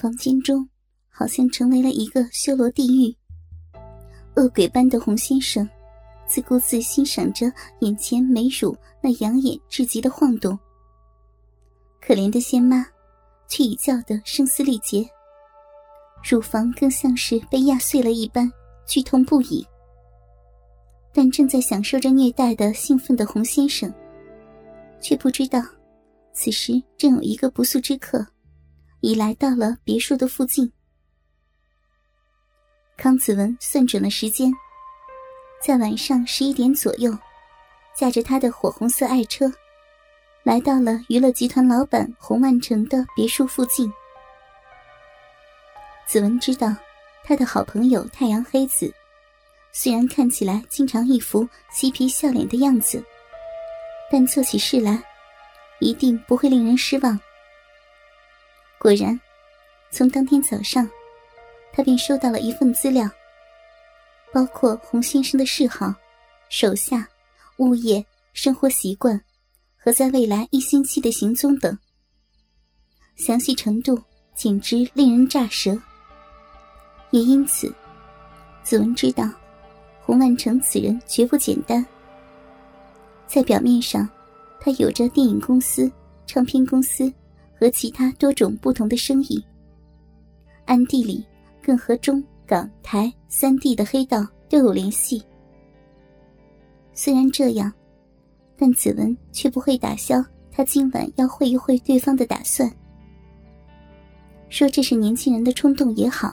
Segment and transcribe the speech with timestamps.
[0.00, 0.66] 房间中
[1.10, 3.14] 好像成为了一个修罗地狱。
[4.34, 5.68] 恶鬼般的洪先生，
[6.26, 10.58] 自顾自欣赏着眼前美乳那养眼至极的晃动。
[12.00, 12.86] 可怜的仙妈，
[13.46, 15.06] 却已叫得声嘶力竭，
[16.24, 18.50] 乳房更像是被压碎了一般，
[18.86, 19.66] 剧痛不已。
[21.12, 23.92] 但正在享受着虐待的兴奋的洪先生，
[24.98, 25.62] 却不知道，
[26.32, 28.26] 此时正有一个不速之客，
[29.00, 30.72] 已来到了别墅的附近。
[32.96, 34.52] 康子文算准了时间，
[35.62, 37.16] 在晚上十一点左右，
[37.96, 39.50] 驾着他的火红色爱车，
[40.42, 43.90] 来到了娱乐集团老板洪万成的别墅附近。
[46.06, 46.74] 子文知道，
[47.24, 48.92] 他的好朋友太阳黑子。
[49.72, 53.02] 虽然看起来经常一副嬉皮笑脸的样子，
[54.10, 55.00] 但做起事来
[55.78, 57.18] 一定不会令人失望。
[58.82, 59.20] 果然，
[59.90, 60.88] 从当天早上，
[61.70, 63.06] 他便收到了一份资料，
[64.32, 65.94] 包括洪先生的嗜好、
[66.48, 67.06] 手下、
[67.58, 69.20] 物业、生活习惯
[69.76, 71.78] 和在未来一星期的行踪等，
[73.16, 74.02] 详细程度
[74.34, 75.78] 简直令人咋舌。
[77.10, 77.70] 也因此，
[78.62, 79.28] 子文知道。
[80.02, 81.84] 洪万成此人绝不简单。
[83.26, 84.08] 在表面上，
[84.58, 85.92] 他有着电影公司、
[86.26, 87.12] 唱片公司
[87.60, 89.38] 和其他多种不同的生意；
[90.64, 91.22] 暗地里
[91.62, 95.22] 更和中港台三地的黑道都有联系。
[96.94, 97.70] 虽然这样，
[98.56, 102.70] 但子文却不会打消他今晚要会一会对方的打算。
[104.48, 106.32] 说这是年轻人的冲动也好。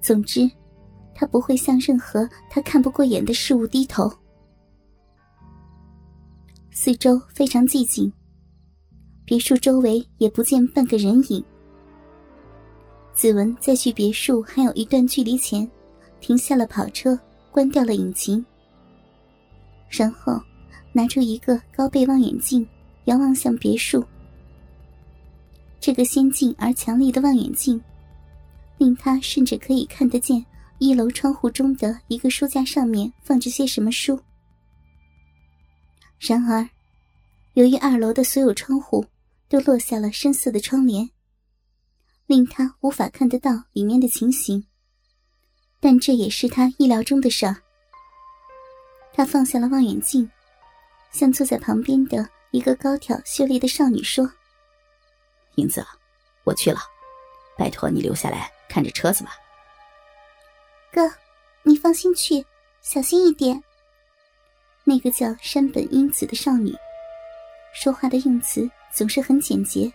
[0.00, 0.50] 总之。
[1.16, 4.12] 他不会向任何他看不过眼的事物低头。
[6.72, 8.12] 四周非常寂静，
[9.24, 11.42] 别墅周围也不见半个人影。
[13.14, 15.68] 子文在距别墅还有一段距离前，
[16.20, 17.18] 停下了跑车，
[17.50, 18.44] 关掉了引擎，
[19.88, 20.40] 然后
[20.92, 22.66] 拿出一个高倍望远镜，
[23.04, 24.04] 遥望向别墅。
[25.80, 27.80] 这个先进而强力的望远镜，
[28.78, 30.44] 令他甚至可以看得见。
[30.78, 34.18] 一楼窗户中的一个书架上面放着些什么书。
[36.18, 36.68] 然而，
[37.54, 39.02] 由于二楼的所有窗户
[39.54, 41.08] 又落下了深色的窗帘，
[42.26, 44.66] 令他无法看得到里面的情形。
[45.78, 47.54] 但这也是他意料中的事儿。
[49.12, 50.28] 他放下了望远镜，
[51.12, 54.28] 向坐在旁边的一个高挑秀丽的少女说
[55.54, 55.86] ：“英子，
[56.42, 56.80] 我去了，
[57.56, 59.36] 拜托你留下来看着车子吧。”
[60.90, 61.08] 哥，
[61.62, 62.44] 你放心去，
[62.82, 63.62] 小心一点。
[64.82, 66.74] 那个叫山本英子的少女，
[67.72, 69.92] 说话的用词总是很简洁，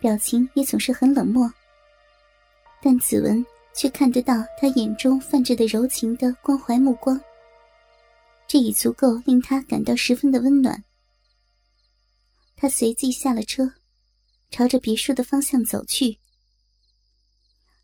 [0.00, 1.52] 表情也总是很冷漠。
[2.82, 3.44] 但子文
[3.74, 7.20] 却看得到他眼中泛着的柔情的关怀目光，
[8.48, 10.82] 这已足够令他感到十分的温暖。
[12.56, 13.72] 他随即下了车，
[14.50, 16.18] 朝着别墅的方向走去。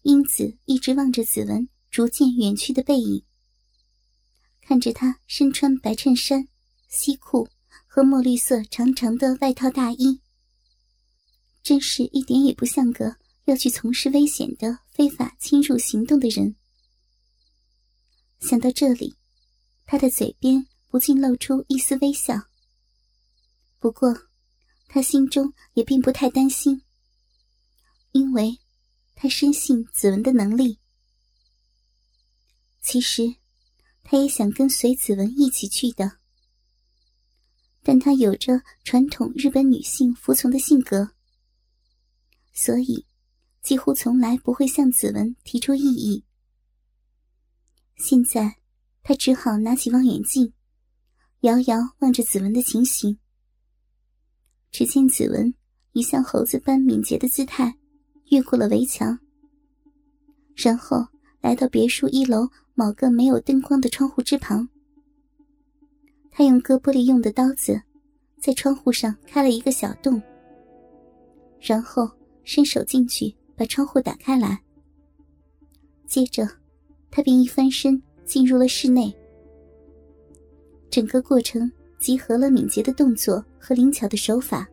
[0.02, 1.68] 英子一直望着子文。
[1.90, 3.24] 逐渐远去的背影，
[4.60, 6.46] 看着他身穿白衬衫、
[6.86, 7.48] 西裤
[7.98, 10.20] 和墨绿色长长的外套大衣，
[11.64, 13.16] 真是一点也不像个
[13.46, 16.54] 要去从事危险的非法侵入行动的人。
[18.38, 19.16] 想到这里，
[19.84, 22.40] 他的嘴边不禁露出一丝微笑。
[23.80, 24.14] 不过，
[24.86, 26.82] 他心中也并不太担心，
[28.12, 28.60] 因为
[29.16, 30.78] 他深信子文的能力。
[32.80, 33.34] 其实，
[34.04, 36.17] 他也想跟随子文一起去的，
[37.82, 41.10] 但他有着传统日本女性服从的性格，
[42.52, 43.06] 所以
[43.62, 46.24] 几乎从来不会向子文提出异议。
[47.96, 48.58] 现在，
[49.02, 50.52] 他只好拿起望远镜，
[51.40, 53.18] 遥遥望着子文的情形。
[54.70, 55.54] 只见子文
[55.92, 57.78] 以像猴子般敏捷的姿态
[58.26, 59.18] 越过了围墙，
[60.54, 61.08] 然后
[61.40, 62.48] 来到别墅一楼。
[62.74, 64.68] 某个没有灯光的窗户之旁，
[66.38, 67.82] 他用割玻璃用的刀子，
[68.38, 70.22] 在窗户上开了一个小洞，
[71.60, 72.08] 然后
[72.44, 74.56] 伸手进去把窗户打开来。
[76.06, 76.48] 接着，
[77.10, 79.12] 他便一翻身进入了室内。
[80.88, 81.68] 整个过程
[81.98, 84.64] 集合了敏捷的动作和灵巧的手法，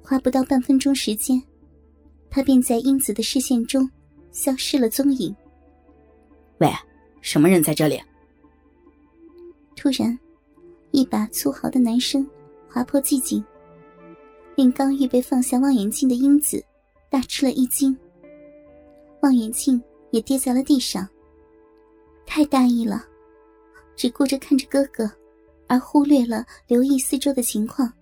[0.00, 1.42] 花不到半分钟时间，
[2.30, 3.90] 他便在英子的视线中
[4.30, 5.34] 消失了踪影。
[6.58, 6.70] 喂，
[7.20, 8.00] 什么人在这里？
[9.74, 10.16] 突然，
[10.96, 12.26] 一把粗豪的男声
[12.66, 13.44] 划破寂静，
[14.54, 16.64] 令刚预备放下望远镜的英子
[17.10, 17.94] 大吃了一惊，
[19.20, 19.78] 望远镜
[20.10, 21.06] 也跌在了地上。
[22.24, 23.04] 太大意了，
[23.94, 25.10] 只顾着看着哥哥，
[25.66, 27.92] 而忽略了留意四周的情况。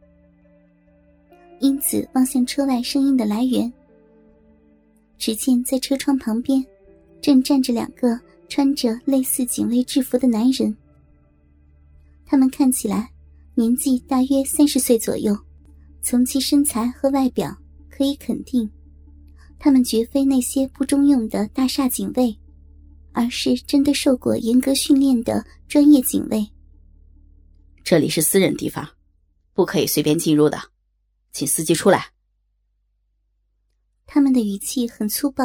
[1.58, 3.73] 英子望向车外声音的来源，
[5.19, 6.64] 只见在车窗旁边，
[7.20, 8.17] 正站着两个
[8.49, 10.73] 穿着类似警卫制服的男人。
[12.26, 13.12] 他们看起来
[13.55, 15.37] 年纪大约三十岁左右，
[16.03, 17.56] 从其身材和外表
[17.91, 18.71] 可以肯定，
[19.59, 22.38] 他们绝非那些不中用的大厦警卫。
[23.17, 26.50] 而是真的受过严格训练的专业警卫。
[27.85, 28.85] 这里是私人地方，
[29.53, 30.61] 不可以随便进入的，
[31.31, 32.06] 请司机出来。
[34.05, 35.44] 他们的语气很粗暴，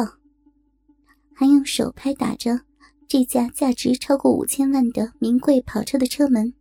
[1.32, 2.60] 还用手拍打着
[3.06, 6.52] 这架价值超过五千万的名贵跑车的车门。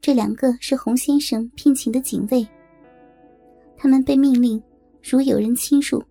[0.00, 2.46] 这两个是洪先生聘请的警卫，
[3.76, 4.62] 他们被命令，
[5.02, 6.02] 如有人侵入，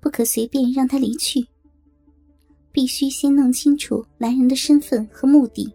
[0.00, 1.46] 不可随便让他离去。
[2.72, 5.72] 必须先弄清楚来人的身份和目的。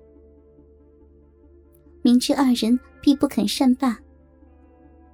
[2.02, 4.00] 明知二人必不肯善罢，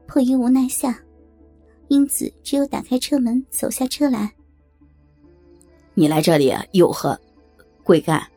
[0.05, 0.99] 迫于无奈下，
[1.87, 4.31] 英子只有打开车门走下车来。
[5.93, 7.19] 你来这里有何
[7.83, 8.30] 贵干？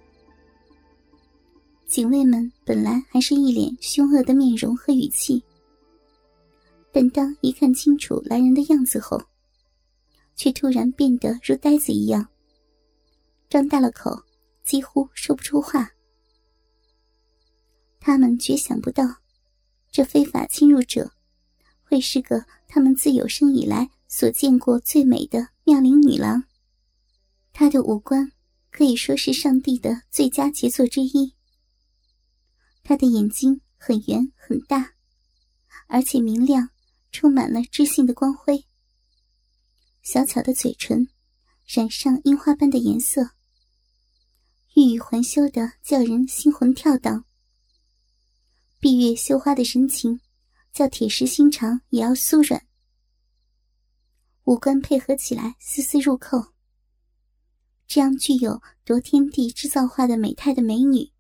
[1.94, 5.40] 警卫们本来还是一脸凶恶的面容和语气，
[6.90, 9.22] 但当一看清楚来人的样子后，
[10.34, 12.26] 却突然变得如呆子一样。
[13.48, 14.10] 张大了口，
[14.64, 15.88] 几乎说不出话。
[18.00, 19.04] 他们绝想不到，
[19.92, 21.12] 这非法侵入者
[21.84, 26.42] 会是个他们自有生以来所见过最美的妙龄女郎。
[27.52, 28.32] 她的五官
[28.72, 31.32] 可以说是上帝的最佳杰作之一。
[32.84, 34.94] 她的眼睛很圆很大，
[35.88, 36.70] 而且明亮，
[37.10, 38.64] 充满了知性的光辉。
[40.02, 41.08] 小巧的嘴唇。
[41.66, 43.30] 染上樱花般的颜色，
[44.74, 47.24] 欲语还休的叫人心魂跳荡。
[48.78, 50.20] 闭月羞花的神情，
[50.74, 52.66] 叫铁石心肠也要酥软。
[54.44, 56.52] 五官配合起来丝丝入扣。
[57.86, 61.10] 这样具有夺天地之造化的美态的美女，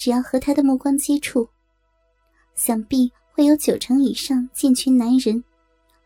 [0.00, 1.46] 只要和他的目光接触，
[2.54, 5.44] 想必会有九成以上进群男人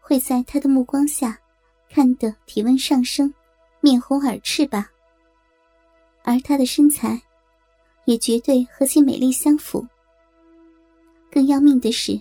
[0.00, 1.38] 会在他的目光下。
[1.88, 3.32] 看得体温上升，
[3.80, 4.90] 面红耳赤吧。
[6.24, 7.22] 而她的身材，
[8.04, 9.86] 也绝对和其美丽相符。
[11.30, 12.20] 更要命的是，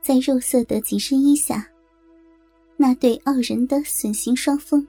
[0.00, 1.68] 在肉色的紧身衣下，
[2.78, 4.88] 那对傲人的笋形双峰，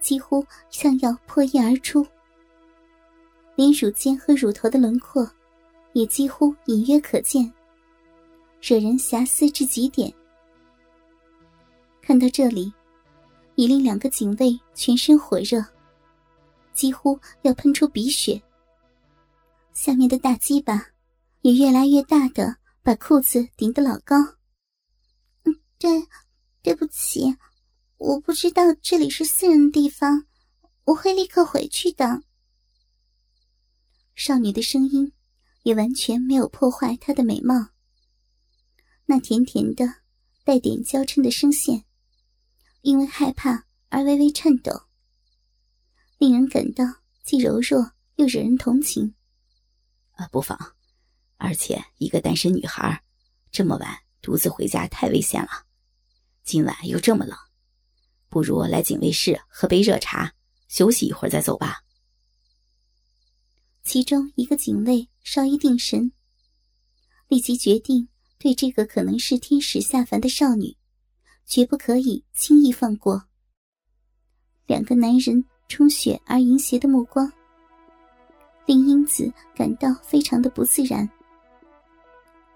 [0.00, 2.04] 几乎像要破衣而出。
[3.56, 5.28] 连乳尖和乳头的轮廓，
[5.92, 7.52] 也几乎隐约可见，
[8.60, 10.12] 惹人遐思至极点。
[12.02, 12.72] 看到这里。
[13.56, 15.64] 已令两个警卫全身火热，
[16.72, 18.42] 几乎要喷出鼻血。
[19.72, 20.84] 下面的大鸡巴
[21.42, 24.16] 也越来越大的把裤子顶得老高。
[25.44, 26.04] 嗯，对，
[26.62, 27.32] 对不起，
[27.98, 30.26] 我不知道这里是私人地方，
[30.86, 32.24] 我会立刻回去的。
[34.14, 35.12] 少女的声音
[35.64, 37.70] 也完全没有破坏她的美貌，
[39.06, 39.84] 那甜甜的、
[40.44, 41.84] 带点娇嗔的声线。
[42.82, 44.82] 因为害怕而微微颤抖，
[46.18, 46.84] 令人感到
[47.22, 49.14] 既柔弱又惹人同情。
[50.12, 50.74] 啊，不妨，
[51.38, 53.02] 而且一个单身女孩，
[53.50, 55.64] 这么晚独自回家太危险了。
[56.42, 57.34] 今晚又这么冷，
[58.28, 60.34] 不如来警卫室喝杯热茶，
[60.68, 61.83] 休息一会儿再走吧。
[63.84, 66.10] 其中一个警卫稍一定神，
[67.28, 70.76] 立即决定对这个可能是天使下凡的少女。
[71.46, 73.22] 绝不可以轻易放过。
[74.66, 77.30] 两个男人充血而淫邪的目光，
[78.64, 81.06] 令英子感到非常的不自然。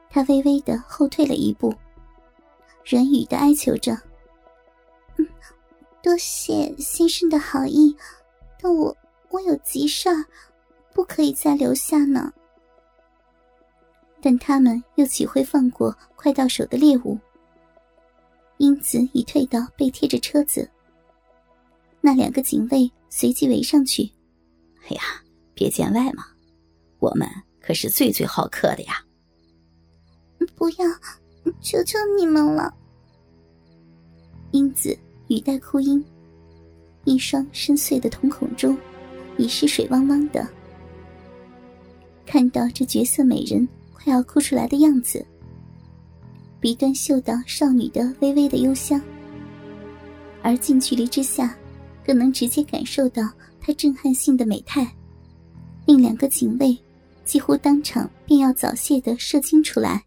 [0.08, 1.74] 她微微的后退了一步，
[2.86, 3.92] 软语的哀求着
[5.18, 5.28] ：“嗯，
[6.02, 7.94] 多谢先生的好意，
[8.58, 8.96] 但我
[9.28, 10.24] 我有急事儿，
[10.92, 12.32] 不可以再留下呢。”
[14.20, 17.18] 但他们又岂会放过快到手的猎物？
[18.56, 20.68] 英子已退到背贴着车子，
[22.00, 24.10] 那两个警卫随即围上去。
[24.88, 25.02] 哎呀，
[25.54, 26.26] 别见外嘛，
[26.98, 27.28] 我们
[27.60, 29.04] 可是最最好客的呀！
[30.56, 30.86] 不要，
[31.60, 32.74] 求求你们了！
[34.50, 36.04] 英子语带哭音，
[37.04, 38.76] 一双深邃的瞳孔中
[39.36, 40.44] 已是水汪汪的。
[42.30, 45.24] 看到这绝色美人快要哭出来的样子。
[46.60, 49.00] 鼻端嗅到少女的微微的幽香，
[50.42, 51.56] 而近距离之下，
[52.04, 53.22] 更能直接感受到
[53.58, 54.94] 她震撼性的美态，
[55.86, 56.76] 令两个警卫
[57.24, 60.04] 几乎当场便要早泄的射精出来。